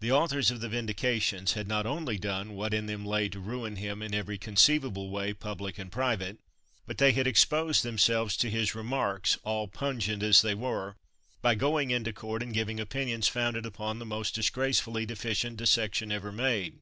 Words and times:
The 0.00 0.12
authors 0.12 0.50
of 0.50 0.60
the 0.60 0.68
"Vindications" 0.68 1.54
had 1.54 1.66
not 1.66 1.86
only 1.86 2.18
done 2.18 2.52
what 2.54 2.74
in 2.74 2.84
them 2.84 3.06
lay 3.06 3.30
to 3.30 3.40
ruin 3.40 3.76
him 3.76 4.02
in 4.02 4.12
every 4.12 4.36
conceivable 4.36 5.08
way, 5.08 5.32
public 5.32 5.78
and 5.78 5.90
private, 5.90 6.36
but 6.86 6.98
they 6.98 7.12
had 7.12 7.26
exposed 7.26 7.82
themselves 7.82 8.36
to 8.36 8.50
his 8.50 8.74
"Remarks," 8.74 9.38
all 9.42 9.66
pungent 9.66 10.22
as 10.22 10.42
they 10.42 10.54
were, 10.54 10.96
by 11.40 11.54
going 11.54 11.90
into 11.90 12.12
court 12.12 12.42
and 12.42 12.52
giving 12.52 12.78
opinions 12.78 13.26
founded 13.26 13.64
upon 13.64 13.98
"the 14.00 14.04
most 14.04 14.34
disgracefully 14.34 15.06
deficient 15.06 15.56
dissection 15.56 16.12
ever 16.12 16.30
made." 16.30 16.80